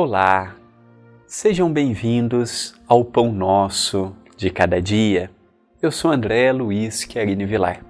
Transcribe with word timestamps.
Olá, 0.00 0.54
sejam 1.26 1.72
bem-vindos 1.72 2.72
ao 2.86 3.04
Pão 3.04 3.32
Nosso 3.32 4.14
de 4.36 4.48
Cada 4.48 4.80
Dia. 4.80 5.28
Eu 5.82 5.90
sou 5.90 6.12
André 6.12 6.52
Luiz 6.52 7.04
Querini 7.04 7.44
Vilar 7.44 7.84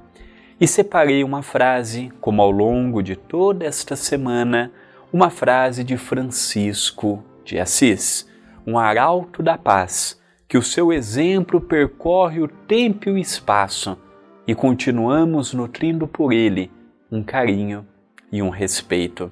e 0.59 0.67
separei 0.67 1.23
uma 1.23 1.43
frase, 1.43 2.11
como 2.19 2.41
ao 2.41 2.51
longo 2.51 3.03
de 3.03 3.15
toda 3.15 3.67
esta 3.67 3.95
semana, 3.95 4.73
uma 5.13 5.29
frase 5.29 5.85
de 5.85 5.99
Francisco 5.99 7.23
de 7.45 7.61
Assis, 7.61 8.27
um 8.67 8.79
arauto 8.79 9.43
da 9.43 9.59
paz, 9.59 10.19
que 10.49 10.57
o 10.57 10.63
seu 10.63 10.91
exemplo 10.91 11.61
percorre 11.61 12.41
o 12.41 12.49
tempo 12.49 13.11
e 13.11 13.13
o 13.13 13.19
espaço 13.19 13.99
e 14.47 14.55
continuamos 14.55 15.53
nutrindo 15.53 16.09
por 16.09 16.33
ele 16.33 16.71
um 17.13 17.23
carinho 17.23 17.87
e 18.33 18.41
um 18.41 18.49
respeito. 18.49 19.31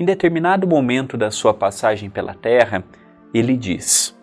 Em 0.00 0.04
determinado 0.06 0.66
momento 0.66 1.18
da 1.18 1.30
sua 1.30 1.52
passagem 1.52 2.08
pela 2.08 2.32
terra, 2.32 2.82
ele 3.34 3.54
diz: 3.54 4.16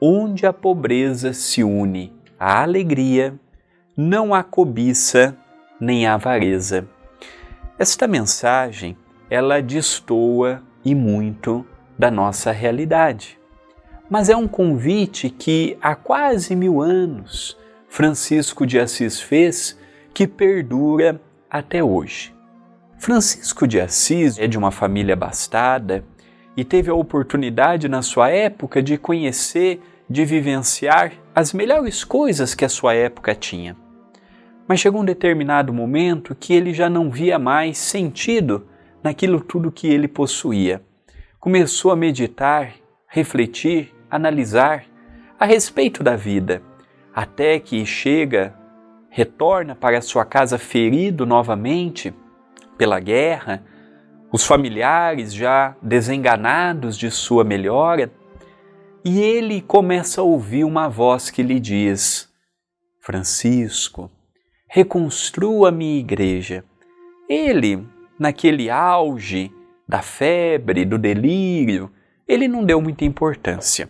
Onde 0.00 0.46
a 0.46 0.54
pobreza 0.54 1.34
se 1.34 1.62
une 1.62 2.10
à 2.40 2.62
alegria, 2.62 3.38
não 3.94 4.32
há 4.32 4.42
cobiça 4.42 5.36
nem 5.78 6.06
há 6.06 6.14
avareza. 6.14 6.88
Esta 7.78 8.08
mensagem, 8.08 8.96
ela 9.28 9.60
destoa 9.60 10.62
e 10.82 10.94
muito 10.94 11.66
da 11.98 12.10
nossa 12.10 12.50
realidade. 12.50 13.38
Mas 14.08 14.30
é 14.30 14.36
um 14.36 14.48
convite 14.48 15.28
que 15.28 15.76
há 15.82 15.94
quase 15.94 16.56
mil 16.56 16.80
anos 16.80 17.58
Francisco 17.86 18.66
de 18.66 18.78
Assis 18.78 19.20
fez 19.20 19.78
que 20.14 20.26
perdura 20.26 21.20
até 21.50 21.84
hoje. 21.84 22.34
Francisco 23.02 23.66
de 23.66 23.80
Assis 23.80 24.38
é 24.38 24.46
de 24.46 24.56
uma 24.56 24.70
família 24.70 25.14
abastada 25.14 26.04
e 26.56 26.64
teve 26.64 26.88
a 26.88 26.94
oportunidade 26.94 27.88
na 27.88 28.00
sua 28.00 28.30
época 28.30 28.80
de 28.80 28.96
conhecer, 28.96 29.82
de 30.08 30.24
vivenciar 30.24 31.12
as 31.34 31.52
melhores 31.52 32.04
coisas 32.04 32.54
que 32.54 32.64
a 32.64 32.68
sua 32.68 32.94
época 32.94 33.34
tinha. 33.34 33.76
Mas 34.68 34.78
chegou 34.78 35.00
um 35.00 35.04
determinado 35.04 35.74
momento 35.74 36.32
que 36.32 36.54
ele 36.54 36.72
já 36.72 36.88
não 36.88 37.10
via 37.10 37.40
mais 37.40 37.76
sentido 37.76 38.68
naquilo 39.02 39.40
tudo 39.40 39.72
que 39.72 39.88
ele 39.88 40.06
possuía. 40.06 40.80
Começou 41.40 41.90
a 41.90 41.96
meditar, 41.96 42.72
refletir, 43.08 43.92
analisar 44.08 44.84
a 45.40 45.44
respeito 45.44 46.04
da 46.04 46.14
vida, 46.14 46.62
até 47.12 47.58
que 47.58 47.84
chega, 47.84 48.54
retorna 49.10 49.74
para 49.74 50.00
sua 50.00 50.24
casa 50.24 50.56
ferido 50.56 51.26
novamente 51.26 52.14
pela 52.82 52.98
guerra, 52.98 53.62
os 54.32 54.44
familiares 54.44 55.32
já 55.32 55.76
desenganados 55.80 56.98
de 56.98 57.12
sua 57.12 57.44
melhora, 57.44 58.10
e 59.04 59.20
ele 59.20 59.60
começa 59.60 60.20
a 60.20 60.24
ouvir 60.24 60.64
uma 60.64 60.88
voz 60.88 61.30
que 61.30 61.44
lhe 61.44 61.60
diz: 61.60 62.28
Francisco, 62.98 64.10
reconstrua 64.68 65.70
minha 65.70 66.00
igreja. 66.00 66.64
Ele, 67.28 67.86
naquele 68.18 68.68
auge 68.68 69.52
da 69.88 70.02
febre, 70.02 70.84
do 70.84 70.98
delírio, 70.98 71.88
ele 72.26 72.48
não 72.48 72.64
deu 72.64 72.80
muita 72.80 73.04
importância. 73.04 73.88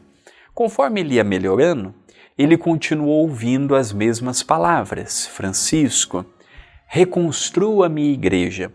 Conforme 0.53 1.01
ele 1.01 1.15
ia 1.15 1.25
melhorando, 1.25 1.95
ele 2.37 2.59
continuou 2.59 3.23
ouvindo 3.23 3.75
as 3.75 3.91
mesmas 3.91 4.43
palavras: 4.43 5.27
Francisco, 5.29 6.27
reconstrua 6.87 7.89
minha 7.89 8.13
igreja. 8.13 8.71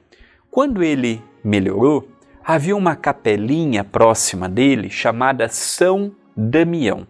Quando 0.57 0.81
ele 0.81 1.21
melhorou, 1.43 2.07
havia 2.43 2.75
uma 2.75 2.95
capelinha 2.95 3.83
próxima 3.83 4.49
dele 4.49 4.89
chamada 4.89 5.47
São 5.49 6.15
Damião. 6.35 7.05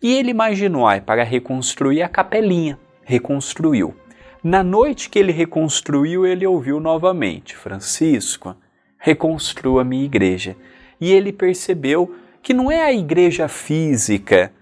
E 0.00 0.14
ele 0.14 0.30
imaginou, 0.30 0.86
ah, 0.86 1.00
para 1.00 1.24
reconstruir 1.24 2.02
a 2.02 2.08
capelinha, 2.08 2.78
reconstruiu. 3.02 3.96
Na 4.44 4.62
noite 4.62 5.10
que 5.10 5.18
ele 5.18 5.32
reconstruiu, 5.32 6.24
ele 6.24 6.46
ouviu 6.46 6.78
novamente: 6.78 7.56
Francisco, 7.56 8.54
reconstrua 8.96 9.80
a 9.80 9.84
minha 9.84 10.04
igreja. 10.04 10.54
E 11.00 11.10
ele 11.10 11.32
percebeu 11.32 12.14
que 12.40 12.54
não 12.54 12.70
é 12.70 12.80
a 12.80 12.92
igreja 12.92 13.48
física, 13.48 14.52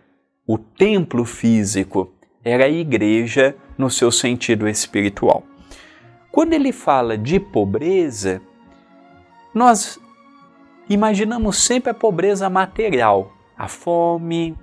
o 0.48 0.56
templo 0.56 1.26
físico, 1.26 2.14
era 2.42 2.64
a 2.64 2.70
igreja 2.70 3.54
no 3.76 3.90
seu 3.90 4.10
sentido 4.10 4.66
espiritual. 4.66 5.31
Quando 6.32 6.54
ele 6.54 6.72
fala 6.72 7.18
de 7.18 7.38
pobreza, 7.38 8.40
nós 9.52 10.00
imaginamos 10.88 11.58
sempre 11.58 11.90
a 11.90 11.94
pobreza 11.94 12.48
material, 12.48 13.30
a 13.54 13.68
fome, 13.68 14.56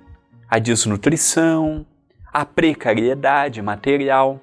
a 0.48 0.58
desnutrição, 0.58 1.86
a 2.32 2.44
precariedade 2.44 3.62
material. 3.62 4.40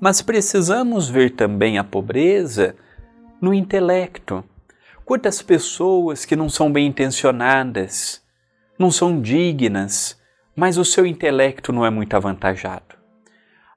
Mas 0.00 0.22
precisamos 0.22 1.08
ver 1.08 1.30
também 1.36 1.78
a 1.78 1.84
pobreza 1.84 2.74
no 3.40 3.54
intelecto. 3.54 4.42
Quantas 5.04 5.40
pessoas 5.40 6.24
que 6.24 6.34
não 6.34 6.48
são 6.48 6.72
bem 6.72 6.88
intencionadas, 6.88 8.24
não 8.76 8.90
são 8.90 9.20
dignas, 9.20 10.20
mas 10.56 10.76
o 10.78 10.84
seu 10.84 11.06
intelecto 11.06 11.72
não 11.72 11.86
é 11.86 11.90
muito 11.90 12.16
avantajado. 12.16 12.96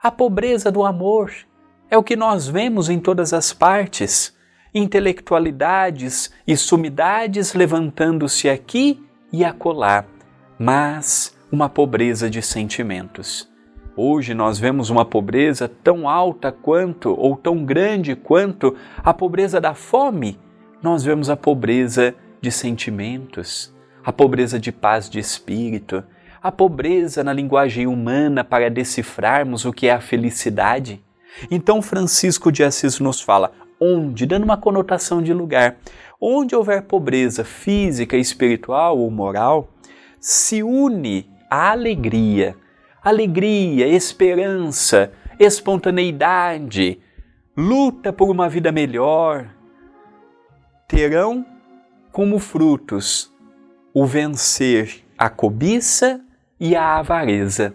A 0.01 0.09
pobreza 0.09 0.71
do 0.71 0.83
amor, 0.83 1.31
é 1.93 1.97
o 1.97 2.01
que 2.01 2.15
nós 2.15 2.47
vemos 2.47 2.89
em 2.89 2.99
todas 2.99 3.33
as 3.33 3.53
partes: 3.53 4.35
intelectualidades 4.73 6.33
e 6.47 6.57
sumidades 6.57 7.53
levantando-se 7.53 8.49
aqui 8.49 8.99
e 9.31 9.45
acolá, 9.45 10.03
mas 10.57 11.37
uma 11.51 11.69
pobreza 11.69 12.31
de 12.31 12.41
sentimentos. 12.41 13.47
Hoje 13.95 14.33
nós 14.33 14.57
vemos 14.57 14.89
uma 14.89 15.05
pobreza 15.05 15.69
tão 15.83 16.09
alta 16.09 16.51
quanto, 16.51 17.13
ou 17.15 17.37
tão 17.37 17.63
grande 17.63 18.15
quanto, 18.15 18.75
a 18.97 19.13
pobreza 19.13 19.61
da 19.61 19.75
fome. 19.75 20.39
Nós 20.81 21.03
vemos 21.03 21.29
a 21.29 21.37
pobreza 21.37 22.15
de 22.41 22.51
sentimentos, 22.51 23.71
a 24.03 24.11
pobreza 24.11 24.59
de 24.59 24.71
paz 24.71 25.07
de 25.07 25.19
espírito, 25.19 26.03
a 26.41 26.51
pobreza 26.51 27.23
na 27.23 27.31
linguagem 27.31 27.85
humana 27.85 28.43
para 28.43 28.67
decifrarmos 28.67 29.63
o 29.63 29.71
que 29.71 29.85
é 29.85 29.91
a 29.91 30.01
felicidade. 30.01 30.99
Então 31.49 31.81
Francisco 31.81 32.51
de 32.51 32.63
Assis 32.63 32.99
nos 32.99 33.21
fala 33.21 33.51
onde, 33.79 34.25
dando 34.25 34.43
uma 34.43 34.57
conotação 34.57 35.21
de 35.21 35.33
lugar, 35.33 35.77
onde 36.19 36.55
houver 36.55 36.83
pobreza 36.83 37.43
física, 37.43 38.15
espiritual 38.15 38.97
ou 38.97 39.11
moral, 39.11 39.69
se 40.19 40.63
une 40.63 41.29
a 41.49 41.71
alegria, 41.71 42.55
alegria, 43.03 43.87
esperança, 43.87 45.11
espontaneidade, 45.37 46.99
luta 47.57 48.13
por 48.13 48.29
uma 48.29 48.47
vida 48.47 48.71
melhor, 48.71 49.49
terão 50.87 51.45
como 52.11 52.39
frutos 52.39 53.33
o 53.93 54.05
vencer 54.05 55.03
a 55.17 55.29
cobiça 55.29 56.21
e 56.59 56.75
a 56.75 56.97
avareza. 56.97 57.73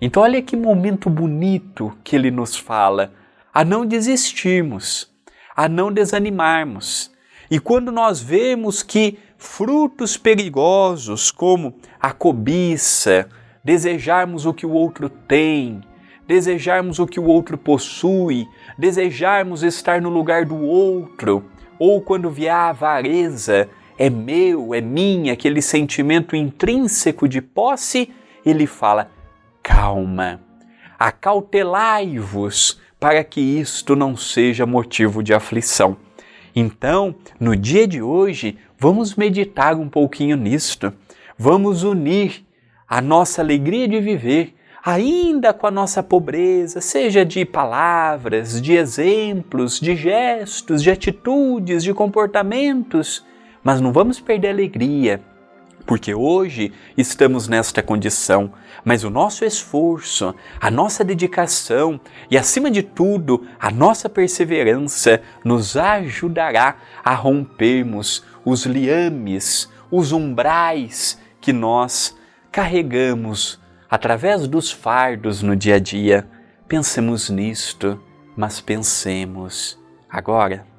Então, 0.00 0.22
olha 0.22 0.40
que 0.40 0.56
momento 0.56 1.10
bonito 1.10 1.92
que 2.04 2.14
ele 2.14 2.30
nos 2.30 2.56
fala, 2.56 3.12
a 3.52 3.64
não 3.64 3.84
desistirmos, 3.84 5.10
a 5.56 5.68
não 5.68 5.92
desanimarmos. 5.92 7.10
E 7.50 7.58
quando 7.58 7.90
nós 7.90 8.20
vemos 8.20 8.82
que 8.82 9.18
frutos 9.36 10.16
perigosos, 10.16 11.32
como 11.32 11.74
a 12.00 12.12
cobiça, 12.12 13.28
desejarmos 13.64 14.46
o 14.46 14.54
que 14.54 14.64
o 14.64 14.70
outro 14.70 15.08
tem, 15.08 15.80
desejarmos 16.28 17.00
o 17.00 17.06
que 17.06 17.18
o 17.18 17.24
outro 17.24 17.58
possui, 17.58 18.46
desejarmos 18.78 19.64
estar 19.64 20.00
no 20.00 20.10
lugar 20.10 20.44
do 20.44 20.56
outro, 20.56 21.44
ou 21.78 22.00
quando 22.00 22.30
vier 22.30 22.52
a 22.52 22.68
avareza, 22.68 23.68
é 23.98 24.08
meu, 24.08 24.72
é 24.72 24.80
minha, 24.80 25.32
aquele 25.32 25.60
sentimento 25.60 26.36
intrínseco 26.36 27.26
de 27.26 27.40
posse, 27.40 28.12
ele 28.44 28.66
fala: 28.66 29.10
calma, 29.68 30.40
acautelai-vos 30.98 32.80
para 32.98 33.22
que 33.22 33.38
isto 33.38 33.94
não 33.94 34.16
seja 34.16 34.64
motivo 34.64 35.22
de 35.22 35.34
aflição. 35.34 35.98
Então, 36.56 37.14
no 37.38 37.54
dia 37.54 37.86
de 37.86 38.00
hoje, 38.00 38.56
vamos 38.78 39.14
meditar 39.14 39.76
um 39.76 39.86
pouquinho 39.86 40.38
nisto. 40.38 40.90
Vamos 41.36 41.82
unir 41.82 42.46
a 42.88 43.02
nossa 43.02 43.42
alegria 43.42 43.86
de 43.86 44.00
viver, 44.00 44.54
ainda 44.82 45.52
com 45.52 45.66
a 45.66 45.70
nossa 45.70 46.02
pobreza, 46.02 46.80
seja 46.80 47.22
de 47.22 47.44
palavras, 47.44 48.62
de 48.62 48.72
exemplos, 48.72 49.78
de 49.78 49.94
gestos, 49.94 50.82
de 50.82 50.90
atitudes, 50.90 51.84
de 51.84 51.92
comportamentos, 51.92 53.22
mas 53.62 53.82
não 53.82 53.92
vamos 53.92 54.18
perder 54.18 54.48
a 54.48 54.52
alegria 54.52 55.20
porque 55.88 56.14
hoje 56.14 56.70
estamos 56.98 57.48
nesta 57.48 57.82
condição, 57.82 58.52
mas 58.84 59.04
o 59.04 59.10
nosso 59.10 59.42
esforço, 59.42 60.34
a 60.60 60.70
nossa 60.70 61.02
dedicação 61.02 61.98
e, 62.30 62.36
acima 62.36 62.70
de 62.70 62.82
tudo, 62.82 63.48
a 63.58 63.70
nossa 63.70 64.06
perseverança 64.06 65.22
nos 65.42 65.78
ajudará 65.78 66.76
a 67.02 67.14
rompermos 67.14 68.22
os 68.44 68.66
liames, 68.66 69.66
os 69.90 70.12
umbrais 70.12 71.18
que 71.40 71.54
nós 71.54 72.14
carregamos 72.52 73.58
através 73.88 74.46
dos 74.46 74.70
fardos 74.70 75.40
no 75.40 75.56
dia 75.56 75.76
a 75.76 75.80
dia. 75.80 76.28
Pensemos 76.68 77.30
nisto, 77.30 77.98
mas 78.36 78.60
pensemos 78.60 79.78
agora. 80.06 80.77